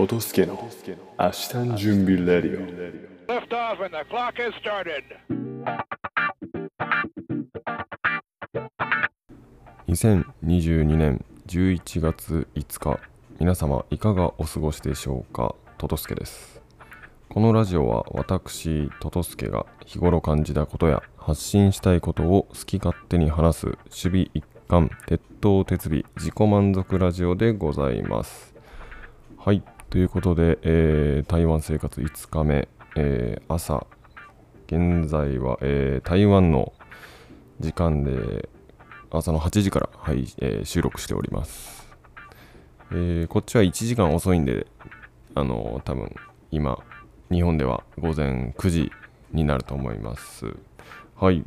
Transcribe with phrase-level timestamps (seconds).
[0.00, 0.54] トトスケの
[1.18, 2.66] 明日の準備レディオ。
[3.30, 5.04] Lift off and the clock has started.
[9.86, 12.98] 2022年11月5日
[13.38, 15.54] 皆様いかがお過ごしでしょうか？
[15.76, 16.62] トトスケです。
[17.28, 28.54] このラジオは私トトスケが日頃感じたことや発信したいことを好き勝手に話す守備一貫鉄頭鉄尾自己満足ラジオでございます。
[29.36, 33.86] はいということで、えー台湾生活5日目、えー朝
[34.68, 36.72] 現在は、えー台湾の
[37.58, 38.48] 時間で
[39.10, 41.88] 朝の8時から、はいえー収録しております、
[42.92, 44.66] えーこっちは1時間遅いんで
[45.34, 46.14] あの多分
[46.52, 46.82] 今
[47.30, 48.92] 日本では午前9時
[49.32, 50.46] になると思います。
[51.16, 51.44] はい。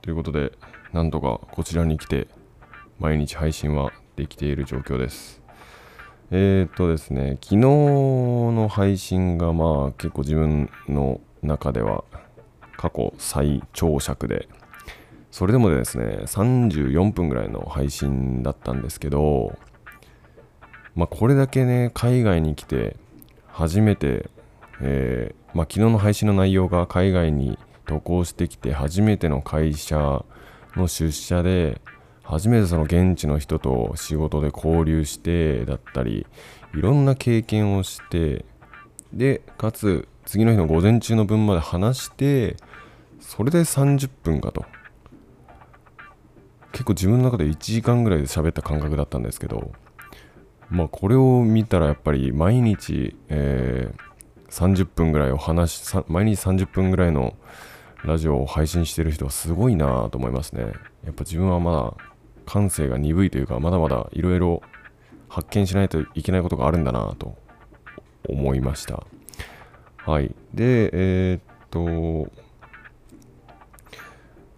[0.00, 0.52] ということで
[0.92, 2.28] なんとかこちらに来て
[2.98, 5.41] 毎日配信はできている状況です。
[6.34, 12.04] えー、っとですね昨日の配信がまあ結構自分の中では
[12.78, 14.48] 過去最長尺で
[15.30, 19.58] それでもですね34分ぐらいの配信だったんですけど
[20.94, 22.96] まあこれだけね海外に来て
[23.48, 24.30] 初めて、
[24.80, 30.24] えーまあ、昨日の配信の内容が海外に渡航してきて初めての会社
[30.76, 31.82] の出社で
[32.22, 36.26] 初めてその現地の人と仕事で交流してだったり
[36.74, 38.44] いろんな経験をして
[39.12, 42.56] でかつ次の日の午前中の分まで話して
[43.20, 44.64] それで30分かと。
[46.72, 49.72] 結構自分の中で1時間ぐらいで喋った感覚だったんですけど
[50.70, 54.12] まあこれを見たらやっぱり毎日、えー
[54.52, 57.34] 30分ぐらいを話し毎日30分ぐらいの
[58.04, 60.72] ラジオを配信してる人はすごいなと思いますね。
[61.04, 62.11] やっぱ自分はまだ
[62.46, 64.62] 感性が鈍いというかまだまだいろいろ
[65.28, 67.36] 発見しないといけないことがあるんだなと
[68.28, 69.04] 思いました。
[70.04, 70.34] はい。
[70.52, 72.30] でえーっと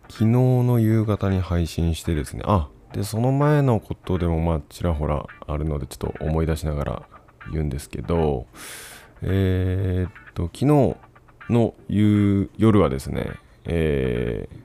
[0.09, 7.03] 昨日の夕方に配信してですねあでその前のことでもまあちらほらあるのでちょっと思い出しながら
[7.53, 8.47] 言うんですけど
[9.23, 10.97] えーっと昨日
[11.51, 13.33] の夜はですね、
[13.65, 14.65] えー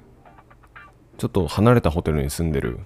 [1.17, 2.79] ちょっと離れたホテルに住んでる、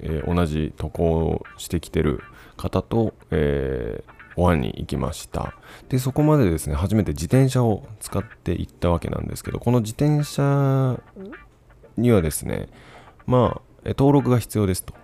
[0.00, 2.22] えー同じ渡航してきてる
[2.56, 5.52] 方と、えーご飯に行きました。
[5.88, 10.96] でそこまでですね初めて自転車を使って行ったわけなんですけどこの自転車
[11.96, 12.68] にはですね
[13.26, 14.94] まあ登録が必要ですと、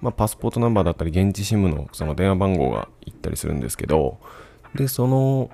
[0.00, 4.20] まあ、パスポートナンバーだったり現地 SIM のその電話番号がいったりするんですけど
[4.76, 5.50] でその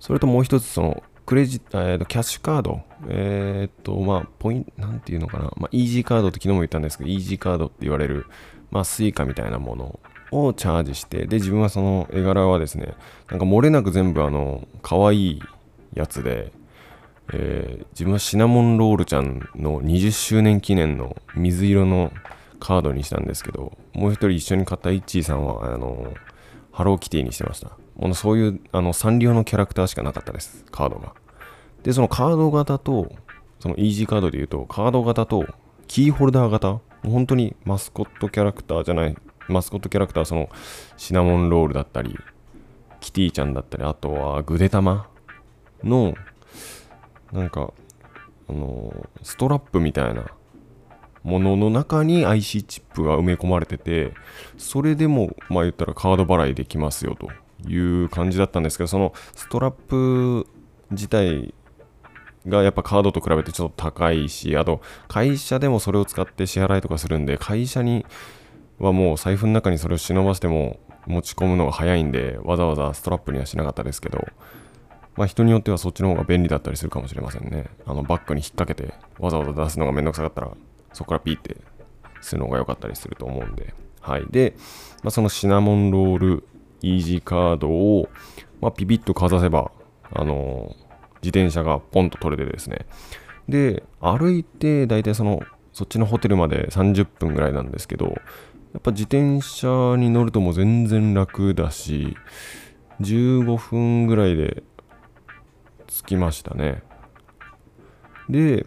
[0.00, 2.82] それともう一つそのクレジえーとキャッシュカード。
[3.08, 8.26] えーっとまあポイントなんていうのかな、まあ、 EasyCard って昨日も言ったんですけど EasyCard って言われる
[8.70, 10.00] まあ Suica みたいなもの
[10.32, 12.94] をチャージしてで自分はその絵柄はですね
[13.30, 15.42] なんか漏れなく全部あの可愛い
[15.94, 16.52] やつで
[17.32, 22.10] えー自分はシナモンロールちゃんの20周年記念の水色の
[22.58, 26.14] カードにしたんですけどもう一人一緒に買ったイッチーさんはあの
[26.72, 27.83] ハローキティにしてました。
[27.96, 30.64] もうそういうあのサンリオのキャラクターしかなかったです。
[30.70, 31.14] カードが。
[31.82, 33.12] でそのカード型と
[33.60, 35.46] そのイージーカードで言うとカード型と
[35.86, 36.68] キーホルダー型。
[36.68, 39.16] もう本当にマスコットキャラクターじゃない。
[39.48, 40.48] マスコットキャラクターその
[40.96, 42.18] シナモンロールだったり
[43.00, 45.06] キティちゃんだったりあとはグデタマ
[45.82, 46.14] の
[47.34, 47.72] なんか、
[48.48, 50.26] あのストラップみたいな
[51.24, 54.14] ものの中に IC チップが埋め込まれてて、
[54.56, 57.28] それでも、まあ言ったらカード払いできますよと。
[57.68, 60.46] いう感じだったんですけど、そのストラップ
[60.90, 61.54] 自体
[62.46, 68.04] がやっぱカードと比べてちょっと高いし、あと会社でもそれを使って支払いとかするんで、会社に
[68.78, 74.26] はもう財布の中にそれを忍ばしても持ち込むのが早いんで、わざわざストラップにはしなかったですけど、
[75.16, 77.66] まあ人によってはそっちの方が便利だったりするかもしれませんね。
[77.86, 80.50] あのバッグに引っ掛けてわざわざ出すのがめんどくさかったら
[80.92, 81.56] そこからピーって
[82.20, 83.74] するのが良かったりすると思うんで。
[84.00, 84.26] はい。
[84.28, 84.54] で、
[85.02, 86.44] まあ、そのシナモンロール
[86.84, 88.08] イージーカードを、
[88.60, 89.70] まあ、ピピッとかざせば、
[90.12, 90.76] あの
[91.22, 92.86] 自転車がポンと取れてですね。
[93.48, 95.40] で、歩いて大体その
[95.72, 98.12] そっちのホテルまで30分ぐらいなんですけど、や
[98.78, 102.16] っぱ自転車に乗るともう全然楽だし、
[103.00, 104.62] 15分ぐらいで
[105.86, 106.82] 着きましたね。
[108.28, 108.66] で、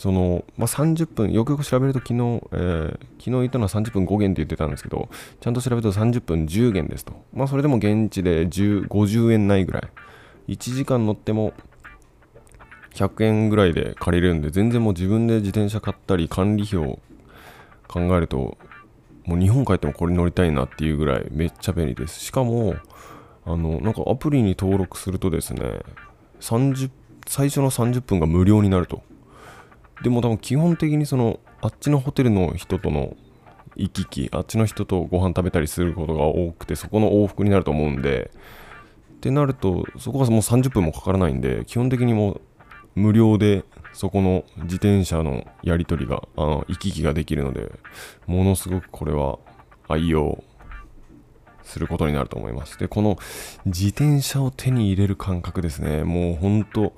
[0.00, 5.10] その、まあ、30分、よくよく調べると昨日、えー昨日いたのは30分5元って言ってたんですけど、
[5.40, 7.12] ちゃんと調べると30分10元ですと。
[7.34, 9.82] まあ、それでも現地で50円ないぐらい。
[10.48, 11.52] 1時間乗っても
[12.94, 16.98] 100円ぐらいで借りれるんで、全然もう自分で自転車買ったり、管理費を
[17.86, 18.56] 考えると、
[19.26, 22.18] もう日本帰ってもこれ乗りたいなっていうぐらいめっちゃ便利です。
[22.20, 22.74] しかも、
[23.44, 25.80] あのなんかアプリに登録するとですね
[26.40, 26.90] 30
[27.26, 29.02] 最初の30分が無料になると
[30.02, 33.16] でも多分基本的にそのあっちのホテルの人との
[33.76, 38.30] 行き来あっちの人とご飯食べたりすることが多くてそこの往復になると思うんで
[39.14, 42.40] ってなるとそこはもう30分もかからないんで基本的にもう
[42.94, 47.72] 無料でそこの自転車のやり取りがあの行き来ができるので
[48.26, 49.38] ものすごくこれは
[49.88, 50.42] 愛用
[51.62, 52.78] することになると思います。
[52.78, 53.18] でこの
[53.66, 56.02] 自転車を手に入れる感覚ですね。
[56.02, 56.94] もうほんと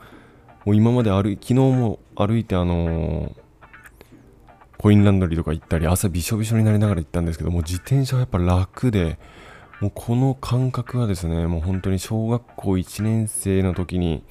[0.64, 3.42] もう今まで歩い昨日も歩いてあのー
[4.78, 9.16] コインランドリーとか行ったり朝びしょびしょになりながら行ったんですけども自転車はやっぱ楽で
[9.80, 14.24] もうこの感覚はですねもう本当に小学校1年生の時に、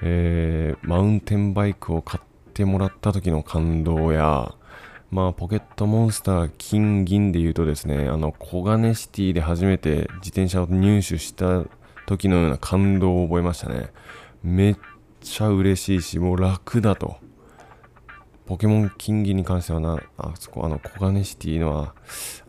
[0.00, 4.54] えーマウンテンバイクを買ってもらった時の感動や
[5.10, 11.64] まあポケットモンスター金銀で言うとですねあの小金シティで初めて自転車を入手した
[12.06, 13.90] 時のような感動を覚えましたね。
[14.42, 14.76] めっ
[15.22, 17.16] っちゃ嬉しいしもう楽だと
[18.46, 21.94] ポケモン金銀に関してはな、あそこ、あの、小金シティのは、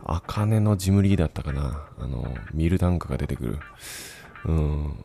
[0.04, 1.88] アカネのジムリーだったかな。
[1.98, 3.58] あの、ミルダンクが出てくる。
[4.44, 5.04] うん。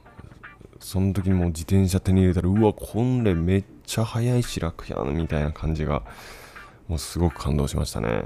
[0.80, 6.04] その時にもう自転車手に入れたら、うわ、これめっちゃ速いし楽やん、みたいな感じが、
[6.88, 8.24] もうすごく感動しましたね。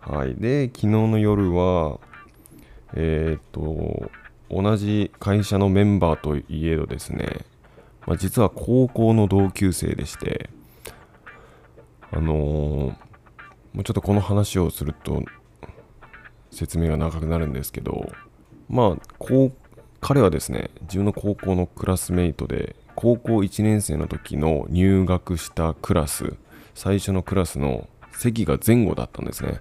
[0.00, 0.34] はい。
[0.34, 1.98] で、昨日の夜は、
[2.94, 4.10] えーっと、
[4.50, 7.46] 同じ会社のメンバーといえどですね、
[8.06, 10.50] まあ、実は高校の同級生でして、
[12.10, 13.12] あのー
[13.72, 15.22] もうちょっとこの話をすると
[16.50, 18.12] 説明が長くなるんですけど
[18.68, 19.52] まあこう
[20.00, 26.34] 彼はですね自分の高校のクラスメイトで高校1年生の時の入学したクラス
[26.74, 29.60] 最初のクラスの席が前後だったんですね。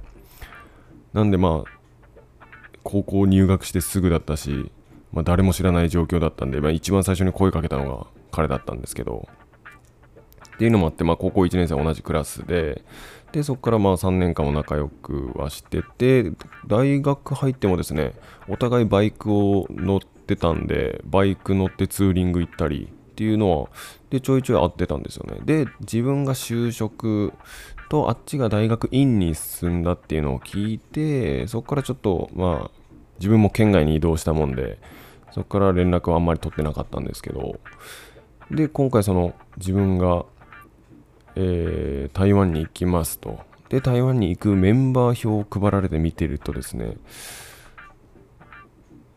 [1.13, 2.51] なんでまあ
[2.83, 4.71] 高校入学してすぐだったし、
[5.13, 9.27] まあ、誰も知らない状況だったんで、まあ、一番最初に声かけたのが彼だったんですけど
[10.55, 12.83] っていうのもあって、まあ、高校1年生同じクラスで、
[13.31, 16.31] で、そこからまあ3年間も仲良くはしてて、
[16.67, 18.13] 大学入ってもですね、
[18.47, 23.69] お互いバイクを乗ってたんで、バイク乗ってツーリング行ったりっていうのは、
[24.09, 25.39] で、ちょいちょい会ってたんですよね。
[25.45, 27.33] で、自分が就職
[27.89, 32.71] と、あっちが大学院に進んだっていうのを聞いて、そこからちょっと、まあ、
[33.17, 34.77] 自分も県外に移動したもんで、
[35.31, 37.59] そこから連絡はあんまり取ってなかったんですけど、
[38.51, 40.25] で、今回その自分が
[41.35, 43.39] えー台湾に行きますと。
[43.69, 46.97] で、台湾に行くメンバー表を配られて見てるとですね、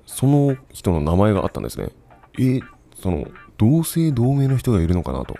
[0.06, 1.88] その人の名前があったんですね。
[2.38, 2.60] え、
[2.94, 3.26] その、
[3.58, 5.36] 同姓同名の人がいるのかなと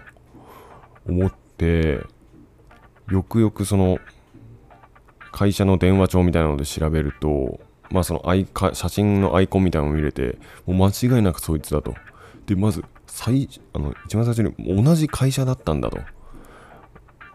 [1.09, 2.01] 思って、
[3.09, 3.99] よくよくその、
[5.31, 7.61] 会社の電話帳みたいなので調べると、
[7.91, 11.95] まあそのアイカ写真のアイコンみたいなのを見れて、もう間違いなくそいつだと。
[12.47, 12.85] で、まず、
[13.17, 16.01] 最、あの、一番最初に同じ会社だったんだと。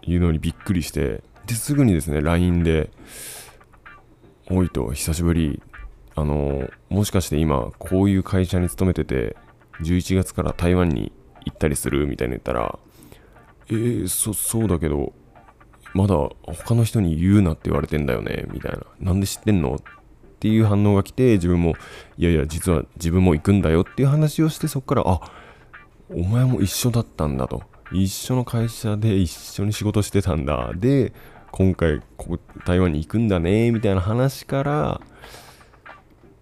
[0.02, 2.92] いうのにびっくりして、ですぐにですね、LINE で、
[4.52, 5.64] おいと、久しぶり、
[6.16, 9.38] あの、もしかして今、こういう会社に勤めてて、
[9.82, 11.14] 11月から台湾に
[11.46, 12.08] 行ったりする？
[12.08, 12.78] みたいに言ったら、
[13.70, 15.14] えー、そ、そうだけど、
[15.94, 18.80] まだ他の人に言うなって言われてんだよね、みたいな。
[19.00, 19.76] なんで知ってんの？
[19.76, 19.80] っ
[20.40, 21.76] ていう反応が来て、自分も、
[22.18, 25.22] いやいや、実は自分も行くんだよっていう話をして、そこから、あ、
[26.12, 27.62] お前も一緒だったんだと。
[27.92, 30.72] 一緒の会社で一緒に仕事してたんだ。
[30.76, 31.14] で、
[31.52, 35.02] 今回ここ台湾に行くんだね、みたいな話から、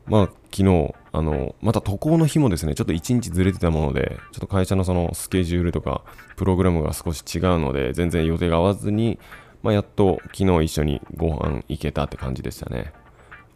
[0.06, 6.04] まあ、昨日、あの、また渡航の日もですね、ちょっと一日ずれてたもので、ちょっと会社のそのスケジュールとか、
[6.38, 9.20] プログラムが少し違うので、全然予定が合わずに、
[9.64, 12.94] まあ、やっと昨日一緒にご飯行けたって感じでしたね。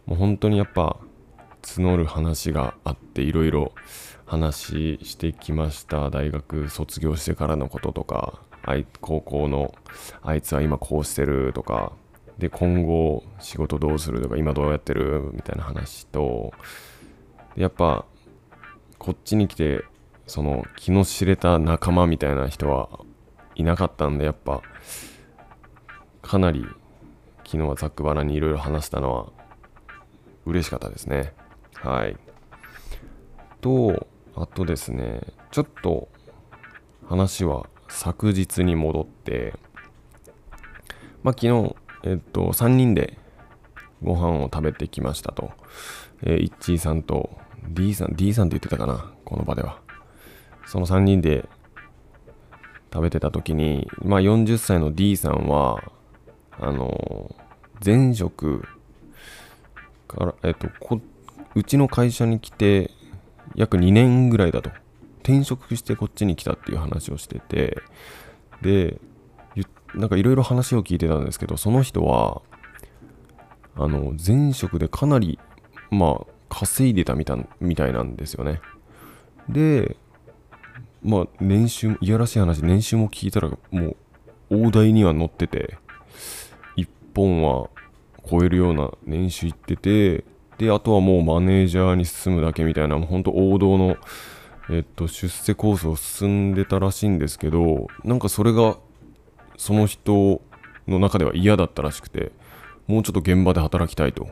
[0.04, 0.98] もう本当にやっぱ、
[1.62, 3.72] 募る話があって、いろいろ
[4.32, 6.08] 話してきました。
[6.08, 8.40] 大学卒業してからのこととか、
[9.02, 9.74] 高校の
[10.22, 11.92] あいつは今こうしてるとか、
[12.38, 16.54] で、今後仕事どうするとか、今どうやってるみたいな話と、
[17.56, 18.06] やっぱ、
[18.98, 19.84] こっちに来て、
[20.26, 23.00] その気の知れた仲間みたいな人は
[23.54, 24.62] いなかったんで、やっぱ、
[26.22, 26.64] かなり
[27.44, 29.26] 昨日はざっくばらにいろいろ話したのは
[30.46, 31.34] 嬉しかったですね。
[31.74, 32.16] はい。
[33.60, 35.20] と、あとですね、
[35.50, 36.08] ちょっと
[37.06, 39.54] 話は昨日に戻って、
[41.22, 43.18] まあ昨日、えっと、3人で
[44.02, 45.52] ご飯を食べてきましたと。
[46.22, 47.30] えー、イッチーさんと
[47.68, 49.80] D さん、D さんって言ってたかな、この場では。
[50.66, 51.48] その3人で
[52.92, 55.92] 食べてた時に、まあ40歳の D さんは、
[56.58, 57.34] あの
[57.84, 58.62] 前職
[60.08, 61.00] から、えっと、こ
[61.54, 62.90] うちの会社に来て
[63.54, 64.70] 約2年ぐらいだと。
[65.22, 67.82] 転職してこっちに来たっていう話をしてて。
[68.60, 69.00] で
[69.94, 72.42] なんかいろいろ話を聞いてたんですけどその人は
[73.76, 75.38] あの前職でかなり
[75.90, 78.60] まあ稼いでたみたみたいなんですよね。
[79.48, 79.96] で
[81.02, 83.96] まあ年収いやらしい話年収も聞いたらも
[84.50, 85.78] う大台には乗ってて
[86.76, 87.68] 1本は
[88.28, 90.24] 超えるような年収いってて
[90.62, 93.96] であとはもうマネージャーに進むだけみたいなもう本当王道の、
[94.70, 98.76] えっと、出世コースを進んでたらしいんですけどなんかそれが
[99.56, 100.40] その人
[100.86, 102.30] の中では嫌だったらしくて
[102.86, 104.28] もうちょっと現場で働きたいと。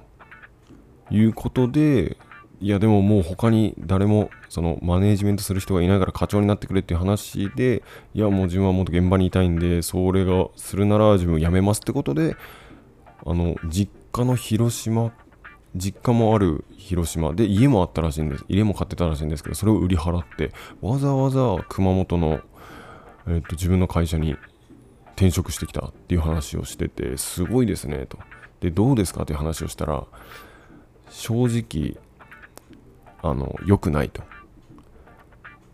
[1.13, 2.17] いうことで
[2.61, 7.83] いやでももう他に誰もそのマネージメントする人がいないから課長になってくれっていう話で
[8.15, 12.37] いやもう自分はもっと現場にいたいんでそれがするなら自分辞めますってことで
[13.27, 15.13] あの実家の広島
[15.77, 18.45] 実家もある広島で家もあったらしいんです。
[18.49, 22.41] 家も買ってたらしいんですけどそれを売り払ってわざわざ熊本の、
[23.29, 24.37] えっと自分の会社に
[25.17, 28.19] 転職してきたっていう話をしててすごいですねと。
[28.61, 30.05] でどうですかっていう話をしたら
[31.09, 31.97] 正直
[33.23, 34.23] あの良くないと。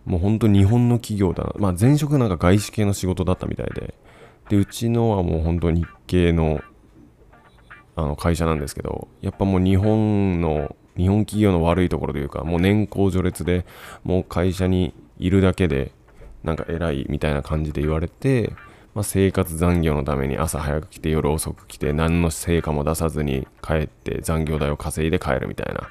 [0.04, 1.52] もう本当日本の企業だな。
[1.58, 3.94] まあ前職なんか外資系の仕事だったみたいで。
[4.48, 6.60] でうちのはもう本当日系の
[7.96, 13.66] あの会社なんですけどやっぱもう日本の日本企業の悪いところというかもう年功序列で
[14.04, 15.92] もう会社にいるだけで
[16.44, 18.52] なんか偉いみたいな感じで言われて、
[18.94, 25.88] まあ、生活残業のために朝早く来て夜遅く来て何の成果も出さずに帰って残業代を稼いで帰るみたいな。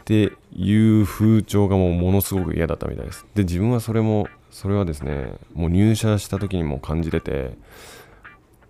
[0.00, 3.26] っていう風潮がもうものすごく嫌だったみたいです。
[3.34, 7.56] で自分はそれもそれはですねもう入社した時にも感じてて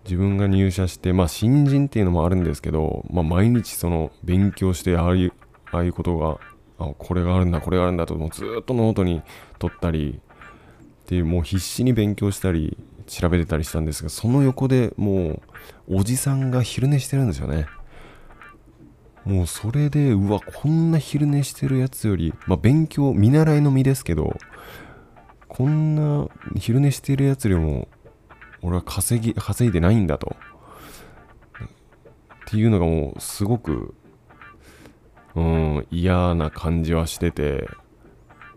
[0.05, 5.33] 自分が入社してまあ新人っていうのもあるんですけど、まあ、毎日その勉強してああいう
[5.73, 6.39] ああいうことが
[6.79, 9.23] あこれがあるんだこれがあるんだともうずっとノートに
[9.59, 12.77] 取ったりっていうもう必死に勉強したり
[13.07, 15.43] 調べてたりしたんですがその横でも
[15.89, 17.67] うおじさんが昼寝してるんですよね。
[19.25, 24.39] もうそれでうわこんな昼寝してるやつよりまあ勉強見習いの身ですけど
[25.47, 27.89] こんな昼寝してるやつよりも
[28.63, 30.37] 俺は稼ぎ稼いでないんだと。
[31.55, 31.59] っ
[32.47, 33.95] ていうのがもうすごく
[35.35, 37.69] うん嫌な感じはしてて。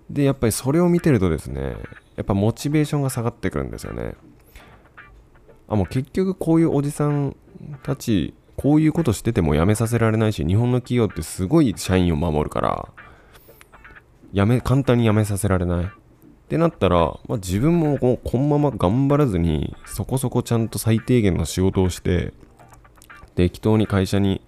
[0.09, 1.75] でやっぱりそれを見てるとですね
[2.15, 4.15] やっぱモチベーションが下がってくるんですよね。
[5.67, 7.35] あもう結局こういうおじさん
[7.83, 12.89] たちこういうことしてても辞めさせられないし日本の企業ってすごい社員を守るから
[14.33, 16.02] 辞め簡単に辞めさせられない。
[16.43, 16.97] ってなったら、
[17.27, 22.33] まあ、自分もここのまま頑張らずにそこそこちゃんと最低限の仕事をして
[23.35, 24.41] 適当に会社に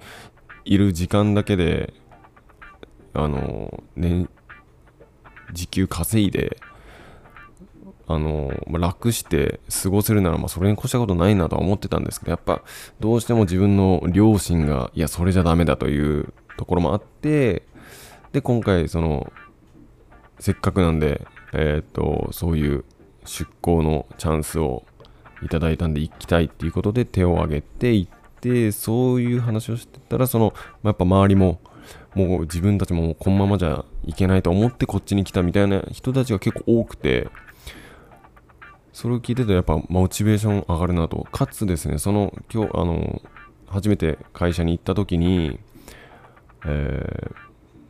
[0.65, 1.93] いる時間だけで
[3.13, 4.27] あのね
[5.53, 6.57] 時給稼いで
[8.07, 12.61] あのまあ楽して過ごせるならまあそれに越したことないなとは思ってたんですけどやっぱ
[12.99, 17.63] どうしても自分の両親がいやそれじゃダメだというところもあって
[18.31, 19.31] で今回その
[20.39, 22.85] せっかくなんでえっ、とそういう
[23.25, 24.85] 出向のチャンスを
[25.41, 28.11] いただいたんで行きたいっていうことで手を挙げて行っ
[28.41, 31.59] てそういう話をしてたらその、まあやっぱ周りも
[32.13, 37.29] もう自分たちもこのままじゃいけないと思ってこっちに来たみたいな人たちが結構多くて
[38.93, 41.27] それを聞いてるとやっぱモチベーション上がるなと。
[41.31, 43.21] かつですねその今日あの
[43.67, 45.59] 初めて会社に行った時に
[46.65, 47.45] えー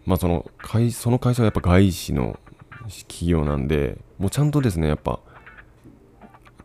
[0.06, 2.40] まあその会その会社はやっぱ外資の
[2.88, 5.20] 企業なんでもうちゃんとですねやっぱ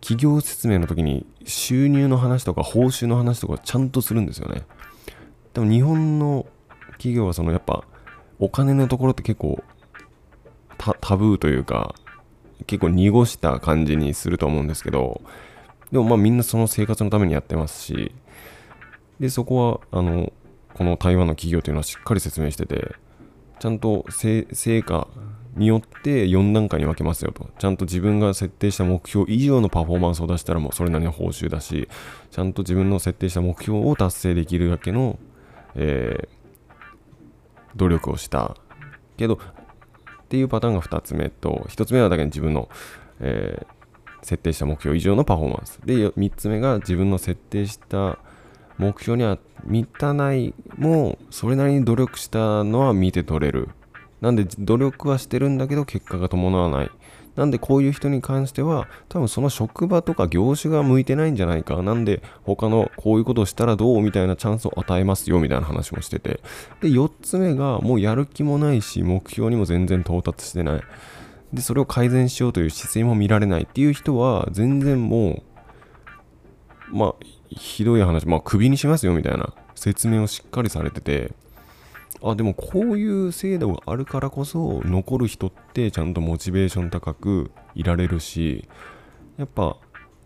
[0.01, 4.63] 企業説明の時に収入の話とか報酬の話とかちゃんとするんですよね。
[5.53, 6.47] でも日本の
[6.93, 7.85] 企業はそのやっぱ
[8.39, 9.63] お金のところって結構
[10.79, 11.95] タブーというか
[12.67, 15.21] 結構濁した感じにすると思うんですけど
[15.93, 18.13] でもまあみんなその生活のためにやってますし
[19.19, 20.33] でそこはあの
[20.75, 22.95] この台湾の企業というのはしっかり説明してて
[23.59, 24.47] ちゃんと成
[24.83, 25.09] 果
[25.57, 27.51] によって4段階に分けますよと。
[27.59, 31.89] ちゃんと自分が設定した目標以上のパフォーマンスを出したらもうそれなりの報酬だし
[32.31, 35.19] ちゃんと自分の設定した目標を達成できるだけの、
[35.75, 36.41] えー
[37.77, 38.57] 努力をした
[39.17, 42.69] けどっていうパターンが2つ目と1つ目はだけに自分の、
[43.21, 43.81] えー
[44.23, 45.81] 設定した目標以上のパフォーマンス。
[45.85, 48.19] で3つ目が自分の設定した
[48.79, 53.71] 目標には満たないもそれなりに努力したのは見て取れる。
[54.21, 56.91] なんで努力はしてるんだけど結果が伴わない。
[57.37, 61.81] なんでこういう人に関しては多分その職場とか業種が向いてないんじゃないか。
[61.81, 64.03] なんで他のこういうことをしたらどう？
[64.03, 65.39] みたいなチャンスを与えますよ。
[65.39, 66.41] みたいな話もしてて。
[66.81, 70.81] で4つ目がもうやる気もないし目標にも全然到達してない。
[71.53, 73.63] でそれを改善しようという姿勢も見られない。
[73.63, 75.43] っていう人は全然も
[76.93, 77.15] うまあ
[77.49, 78.27] ひどい話。
[78.27, 79.15] まあクビにしますよ。
[79.15, 81.33] みたいな説明をしっかりされてて。
[82.23, 88.69] あでもこういう制度があるからこそ残る人ってちゃんとモチベーション高くいられるし
[89.39, 89.77] やっぱ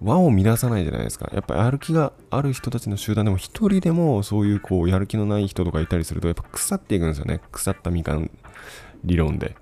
[0.03, 1.31] 輪を乱さないじゃないですか。
[1.33, 7.41] やっぱやる気がある人たちの集団でも一人でもそういうこうやる気のない人とかいたりするとやっぱ腐っていくんですよね。
[7.53, 8.31] 腐ったみかん
[9.05, 9.57] 理論で。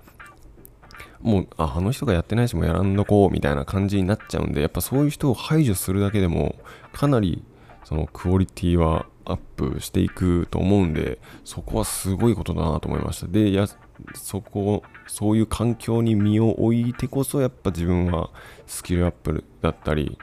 [1.21, 6.57] もうああの人がやってないしもうやらんどこうみたいな感じになっちゃうんでやっぱそういう人を排除するだけでも
[6.91, 7.43] かなり
[7.85, 13.27] そのクオリティはアップしていくと思うんでそこはすごいことだなと思いました。
[13.27, 13.67] でや
[14.15, 18.31] そこそういう環境に身を置いてこそやっぱ自分は
[18.65, 20.17] スキルアップだったり、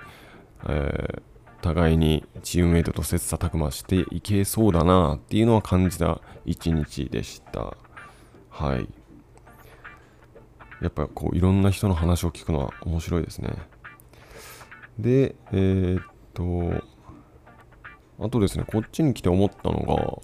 [0.69, 1.23] えー
[1.61, 7.77] 互いにチームメイトと切磋琢磨していけそうだなっていうのは感じた一日でした。
[8.49, 8.89] はい。
[10.81, 13.53] やっぱこういろんな人の話を聞くのは面白いですね。
[14.99, 16.83] でえーっと
[18.21, 20.19] あとですね、こっちに来て思ったのが、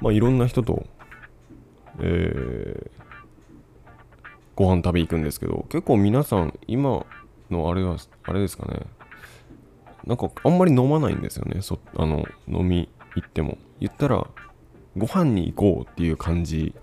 [0.00, 0.86] まあ、いろんな人と、
[2.00, 2.90] えー、
[4.54, 7.06] ご飯食べ行くんですけど、結構皆さん、今
[7.50, 8.82] のあれは、あれですかね、
[10.06, 13.58] なんかあんまり飲まないんですよね、そあの飲み行っても。
[13.80, 14.26] 言ったら、
[14.96, 16.74] ご飯に行こうっていう感じ。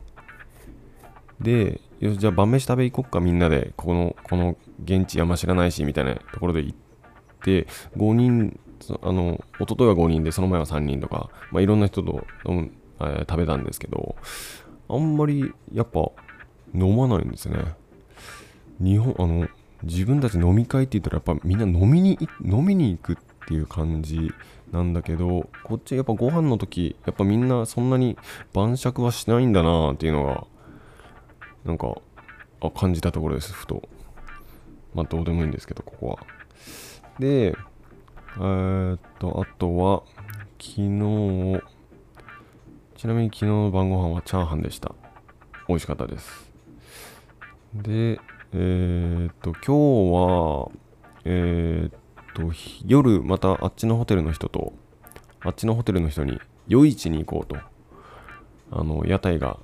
[1.40, 6.78] で、よしじゃあ晩飯食べ行こっか、みんなで、この、この現地山知らないし、みたいなところで行っ
[7.44, 8.60] て、5人、
[9.02, 14.16] あの、一昨日は5人で、その前は3人とか、まあ、いろんな人と飲、えー食べたんですけど、
[14.90, 16.10] あんまりやっぱ
[16.74, 17.76] 飲まないんですね。
[18.80, 19.48] 日本、あの、
[19.84, 23.16] 自分たち飲み会って言ったらやっぱみんな飲みに、飲みに行くっ
[23.48, 24.32] ていう感じ
[24.72, 28.18] なんだけど、こっちやっぱご飯の時、やっぱみんなそんなに
[28.54, 30.46] 晩酌はしないんだなっていうのが、
[31.66, 31.96] なんか、
[32.60, 33.88] あ感じたところです、ふと。
[34.94, 36.18] まあどうでもいいんですけど、ここは。
[37.20, 37.56] で、
[38.38, 40.04] えーっと、あとは、
[40.60, 41.62] 昨日、
[42.96, 44.94] ちなみに昨日の晩ご飯はチャーハンでした。
[45.68, 46.52] 美味しかったです。
[47.74, 48.20] で、
[48.54, 50.72] えーっと、今日は、
[51.26, 51.92] えーっ
[52.34, 52.52] と、
[52.86, 54.74] 夜またあっちのホテルの人と、
[55.42, 57.58] あっちのホテルの人に夜市に行こうと、
[58.72, 59.58] あの、屋台が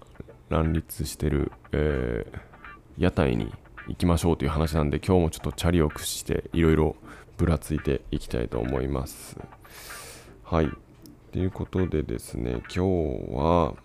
[0.50, 2.54] 乱立してる、えー
[2.98, 3.52] 屋台に
[3.88, 6.96] 行きましょうという話なんで、今日もちょっとチャリを駆使して、いろいろ
[7.38, 9.38] ぶらついていきたいと思います。
[10.44, 10.70] はい。
[11.32, 12.80] ということでですね、今日
[13.34, 13.76] は、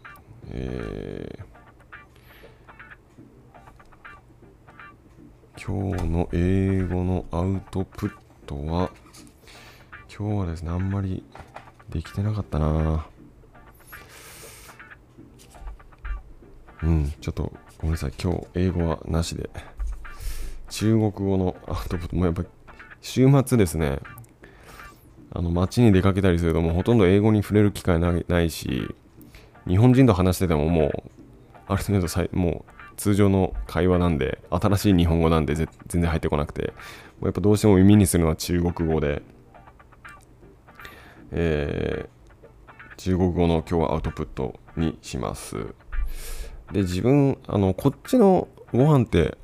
[0.50, 1.48] えー
[5.60, 8.12] 今日の英語のアウトプッ
[8.46, 8.92] トは、
[10.08, 11.24] 今日はですね、あんまり
[11.88, 13.06] できてなかったな
[16.84, 19.50] うん、ちょっとごめんなさい、今日英語はなしで、
[20.70, 22.48] 中国語のアウトプットもやっぱり
[23.00, 24.00] 週末ですね、
[25.30, 28.94] あの街に出かけたりするともうほとんど英語に触れる機会ないし
[29.66, 31.02] 日本人と話しててももう
[31.66, 36.72] ある程度さもう通常の会話なんで新しい日本語なんで全然入ってこなくて
[37.20, 39.22] もうやっぱどうしても耳にするのは中国語で、
[41.30, 42.18] えー
[42.98, 45.56] 中国語の今日はアウトプットにします。
[46.72, 49.38] で自分あのこっちのご飯って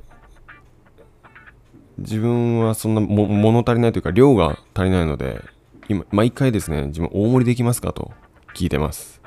[1.98, 5.40] 自分はそんなも物足りないというか量が足りないので
[5.88, 8.12] 今毎回ですね自分大盛りできますかと
[8.54, 9.20] 聞いてます。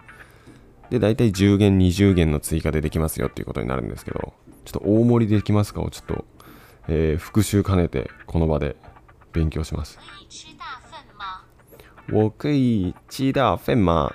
[0.90, 6.26] で大体10元20元の追加でできますよっていうことになるんですけどちょっと大盛りできますかをちょっと、
[6.88, 8.76] えー復習兼ねてこの場で
[9.34, 10.00] 勉強します。
[12.10, 14.14] 我可以吃大份吗？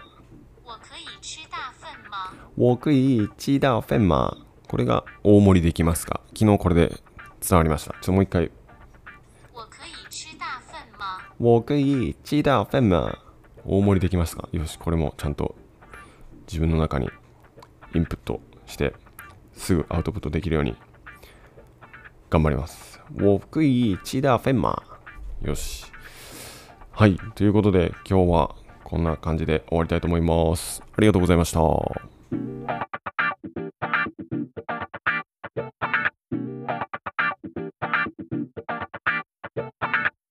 [2.57, 4.37] 我可以吃大份吗？
[4.67, 6.23] これが大盛りできますか？
[6.35, 7.03] 昨日これで
[7.47, 7.93] 伝わりました。
[7.93, 8.51] ちょっともう一回。
[11.39, 13.19] 我可以吃大份吗？
[13.65, 14.49] 大盛りできました。
[14.53, 15.57] よし、これもちゃんと
[16.47, 17.11] 自分の中に
[17.95, 18.95] インプットして
[19.53, 20.77] すぐアウトプットできるように
[22.31, 23.01] 頑張ります。
[23.17, 24.81] 我可以吃大份吗？
[25.43, 25.87] よし。
[26.93, 27.19] はい。
[27.35, 30.83] ということで、今日はこんな感じで終わりたいと思います。
[30.97, 31.61] ありがとうございました。